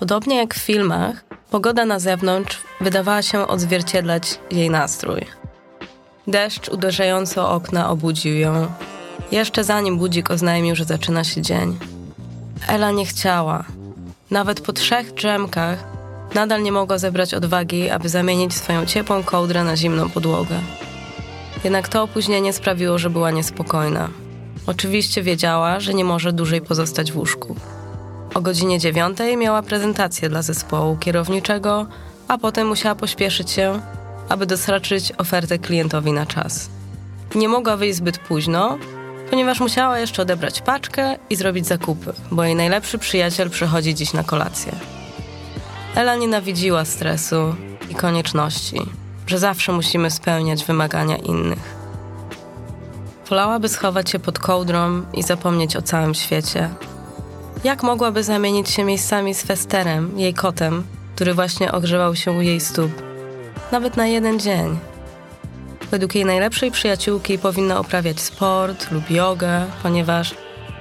Podobnie 0.00 0.36
jak 0.36 0.54
w 0.54 0.58
filmach, 0.58 1.24
pogoda 1.50 1.84
na 1.84 1.98
zewnątrz 1.98 2.60
wydawała 2.80 3.22
się 3.22 3.46
odzwierciedlać 3.46 4.38
jej 4.50 4.70
nastrój. 4.70 5.20
Deszcz 6.26 6.68
uderzający 6.68 7.40
o 7.40 7.50
okna 7.50 7.90
obudził 7.90 8.34
ją, 8.34 8.66
jeszcze 9.32 9.64
zanim 9.64 9.98
budzik 9.98 10.30
oznajmił, 10.30 10.76
że 10.76 10.84
zaczyna 10.84 11.24
się 11.24 11.42
dzień. 11.42 11.78
Ela 12.68 12.90
nie 12.90 13.06
chciała. 13.06 13.64
Nawet 14.30 14.60
po 14.60 14.72
trzech 14.72 15.14
drzemkach 15.14 15.84
nadal 16.34 16.62
nie 16.62 16.72
mogła 16.72 16.98
zebrać 16.98 17.34
odwagi, 17.34 17.90
aby 17.90 18.08
zamienić 18.08 18.54
swoją 18.54 18.86
ciepłą 18.86 19.22
kołdrę 19.22 19.64
na 19.64 19.76
zimną 19.76 20.10
podłogę. 20.10 20.60
Jednak 21.64 21.88
to 21.88 22.02
opóźnienie 22.02 22.52
sprawiło, 22.52 22.98
że 22.98 23.10
była 23.10 23.30
niespokojna. 23.30 24.08
Oczywiście 24.66 25.22
wiedziała, 25.22 25.80
że 25.80 25.94
nie 25.94 26.04
może 26.04 26.32
dłużej 26.32 26.60
pozostać 26.60 27.12
w 27.12 27.16
łóżku. 27.16 27.56
O 28.34 28.40
godzinie 28.40 28.78
dziewiątej 28.78 29.36
miała 29.36 29.62
prezentację 29.62 30.28
dla 30.28 30.42
zespołu 30.42 30.96
kierowniczego, 30.96 31.86
a 32.28 32.38
potem 32.38 32.68
musiała 32.68 32.94
pośpieszyć 32.94 33.50
się, 33.50 33.80
aby 34.28 34.46
dostarczyć 34.46 35.12
ofertę 35.18 35.58
klientowi 35.58 36.12
na 36.12 36.26
czas. 36.26 36.70
Nie 37.34 37.48
mogła 37.48 37.76
wyjść 37.76 37.96
zbyt 37.96 38.18
późno, 38.18 38.78
ponieważ 39.30 39.60
musiała 39.60 39.98
jeszcze 39.98 40.22
odebrać 40.22 40.60
paczkę 40.60 41.16
i 41.30 41.36
zrobić 41.36 41.66
zakupy, 41.66 42.12
bo 42.30 42.44
jej 42.44 42.54
najlepszy 42.54 42.98
przyjaciel 42.98 43.50
przychodzi 43.50 43.94
dziś 43.94 44.12
na 44.12 44.24
kolację. 44.24 44.72
Ela 45.94 46.16
nienawidziła 46.16 46.84
stresu 46.84 47.54
i 47.90 47.94
konieczności, 47.94 48.80
że 49.26 49.38
zawsze 49.38 49.72
musimy 49.72 50.10
spełniać 50.10 50.64
wymagania 50.64 51.16
innych. 51.16 51.80
Wolałaby 53.28 53.68
schować 53.68 54.10
się 54.10 54.18
pod 54.18 54.38
kołdrą 54.38 55.02
i 55.14 55.22
zapomnieć 55.22 55.76
o 55.76 55.82
całym 55.82 56.14
świecie. 56.14 56.70
Jak 57.64 57.82
mogłaby 57.82 58.22
zamienić 58.22 58.70
się 58.70 58.84
miejscami 58.84 59.34
z 59.34 59.42
Festerem, 59.42 60.18
jej 60.18 60.34
kotem, 60.34 60.84
który 61.14 61.34
właśnie 61.34 61.72
ogrzewał 61.72 62.16
się 62.16 62.32
u 62.32 62.40
jej 62.40 62.60
stóp? 62.60 62.90
Nawet 63.72 63.96
na 63.96 64.06
jeden 64.06 64.40
dzień. 64.40 64.78
Według 65.90 66.14
jej 66.14 66.24
najlepszej 66.24 66.70
przyjaciółki 66.70 67.38
powinna 67.38 67.80
uprawiać 67.80 68.20
sport 68.20 68.90
lub 68.90 69.10
jogę, 69.10 69.64
ponieważ 69.82 70.34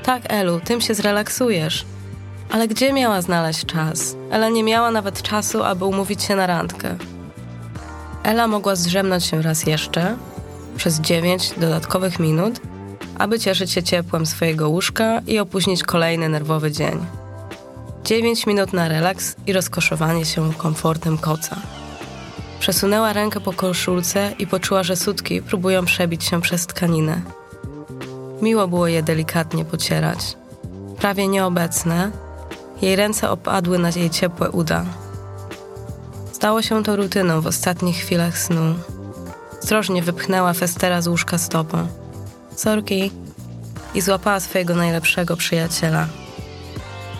tak, 0.03 0.23
Elu, 0.29 0.59
tym 0.59 0.81
się 0.81 0.93
zrelaksujesz. 0.93 1.85
Ale 2.51 2.67
gdzie 2.67 2.93
miała 2.93 3.21
znaleźć 3.21 3.65
czas? 3.65 4.15
Ela 4.31 4.49
nie 4.49 4.63
miała 4.63 4.91
nawet 4.91 5.21
czasu, 5.21 5.63
aby 5.63 5.85
umówić 5.85 6.23
się 6.23 6.35
na 6.35 6.47
randkę. 6.47 6.95
Ela 8.23 8.47
mogła 8.47 8.75
zdrzemnąć 8.75 9.25
się 9.25 9.41
raz 9.41 9.65
jeszcze, 9.65 10.17
przez 10.77 10.99
dziewięć 10.99 11.51
dodatkowych 11.57 12.19
minut, 12.19 12.61
aby 13.19 13.39
cieszyć 13.39 13.71
się 13.71 13.83
ciepłem 13.83 14.25
swojego 14.25 14.69
łóżka 14.69 15.21
i 15.27 15.39
opóźnić 15.39 15.83
kolejny 15.83 16.29
nerwowy 16.29 16.71
dzień. 16.71 17.05
Dziewięć 18.03 18.47
minut 18.47 18.73
na 18.73 18.87
relaks 18.87 19.35
i 19.47 19.53
rozkoszowanie 19.53 20.25
się 20.25 20.53
komfortem 20.53 21.17
koca. 21.17 21.55
Przesunęła 22.59 23.13
rękę 23.13 23.39
po 23.39 23.53
koszulce 23.53 24.31
i 24.39 24.47
poczuła, 24.47 24.83
że 24.83 24.95
sutki 24.95 25.41
próbują 25.41 25.85
przebić 25.85 26.23
się 26.23 26.41
przez 26.41 26.67
tkaninę. 26.67 27.21
Miło 28.41 28.67
było 28.67 28.87
je 28.87 29.03
delikatnie 29.03 29.65
pocierać. 29.65 30.37
Prawie 30.97 31.27
nieobecne, 31.27 32.11
jej 32.81 32.95
ręce 32.95 33.29
opadły 33.29 33.79
na 33.79 33.89
jej 33.89 34.09
ciepłe 34.09 34.51
uda. 34.51 34.85
Stało 36.31 36.61
się 36.61 36.83
to 36.83 36.95
rutyną 36.95 37.41
w 37.41 37.47
ostatnich 37.47 37.97
chwilach 37.97 38.37
snu. 38.37 38.75
Ostrożnie 39.63 40.03
wypchnęła 40.03 40.53
Festera 40.53 41.01
z 41.01 41.07
łóżka 41.07 41.37
stopą. 41.37 41.87
Sorki. 42.59 43.11
I 43.95 44.01
złapała 44.01 44.39
swojego 44.39 44.75
najlepszego 44.75 45.37
przyjaciela. 45.37 46.07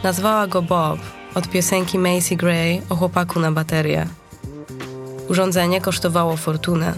Nazwała 0.04 0.48
go 0.48 0.62
Bob 0.62 1.00
od 1.36 1.50
piosenki 1.50 2.00
Macy 2.00 2.36
Gray 2.36 2.82
o 2.90 2.96
chłopaku 2.96 3.40
na 3.40 3.52
baterię. 3.52 4.08
Urządzenie 5.30 5.82
kosztowało 5.82 6.38
fortunę, 6.38 6.94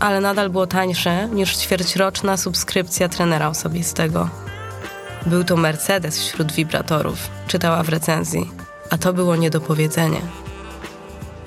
ale 0.00 0.20
nadal 0.20 0.50
było 0.50 0.66
tańsze 0.66 1.28
niż 1.28 1.56
ćwierćroczna 1.56 2.36
subskrypcja 2.36 3.08
trenera 3.08 3.48
osobistego. 3.48 4.28
Był 5.26 5.44
to 5.44 5.56
Mercedes 5.56 6.18
wśród 6.18 6.52
wibratorów, 6.52 7.18
czytała 7.46 7.82
w 7.82 7.88
recenzji, 7.88 8.50
a 8.90 8.98
to 8.98 9.12
było 9.12 9.36
niedopowiedzenie. 9.36 10.20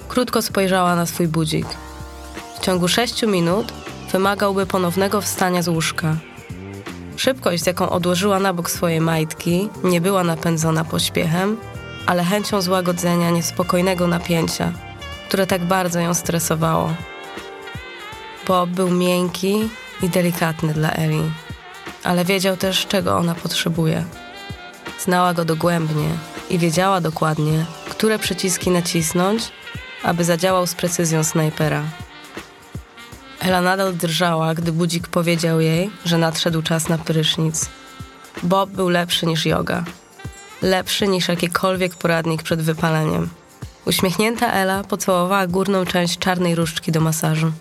Krótko 0.08 0.42
spojrzała 0.42 0.96
na 0.96 1.06
swój 1.06 1.28
budzik. 1.28 1.68
W 2.56 2.60
ciągu 2.60 2.88
sześciu 2.88 3.28
minut 3.28 3.74
wymagałby 4.12 4.66
ponownego 4.66 5.22
wstania 5.22 5.62
z 5.62 5.68
łóżka. 5.68 6.16
Szybkość, 7.18 7.64
z 7.64 7.68
jaką 7.68 7.90
odłożyła 7.90 8.40
na 8.40 8.54
bok 8.54 8.70
swoje 8.70 9.02
majtki, 9.02 9.70
nie 9.84 10.02
była 10.02 10.24
napędzona 10.24 10.84
pośpiechem, 10.84 11.58
ale 12.06 12.24
chęcią 12.24 12.62
złagodzenia 12.62 13.30
niespokojnego 13.30 14.08
napięcia, 14.08 14.72
które 15.28 15.48
tak 15.48 15.66
bardzo 15.66 16.00
ją 16.00 16.14
stresowało. 16.14 16.94
Bob 18.48 18.70
był 18.70 18.90
miękki 18.90 19.70
i 20.02 20.10
delikatny 20.10 20.74
dla 20.74 20.92
Eli, 20.92 21.22
ale 22.04 22.26
wiedział 22.26 22.58
też, 22.58 22.88
czego 22.88 23.18
ona 23.18 23.36
potrzebuje. 23.36 24.04
Znała 25.00 25.34
go 25.34 25.46
dogłębnie 25.46 26.10
i 26.50 26.58
wiedziała 26.58 27.02
dokładnie, 27.02 27.66
które 27.90 28.20
przyciski 28.20 28.70
nacisnąć, 28.70 29.52
aby 30.04 30.24
zadziałał 30.24 30.68
z 30.68 30.74
precyzją 30.74 31.24
snajpera. 31.24 31.84
Ela 33.46 33.62
nadal 33.62 33.94
drżała, 33.94 34.54
gdy 34.54 34.72
budzik 34.72 35.08
powiedział 35.08 35.60
jej, 35.60 35.90
że 36.06 36.18
nadszedł 36.18 36.62
czas 36.62 36.90
na 36.90 36.98
prysznic. 36.98 37.70
Bob 38.44 38.70
był 38.70 38.90
lepszy 38.90 39.26
niż 39.26 39.46
yoga. 39.46 39.84
Lepszy 40.62 41.08
niż 41.08 41.28
jakikolwiek 41.28 41.96
poradnik 41.96 42.44
przed 42.44 42.62
wypaleniem. 42.62 43.30
Uśmiechnięta 43.86 44.52
Ela 44.52 44.84
pocałowała 44.84 45.48
górną 45.48 45.86
część 45.86 46.18
czarnej 46.18 46.56
różdżki 46.56 46.92
do 46.92 47.02
masażu. 47.02 47.52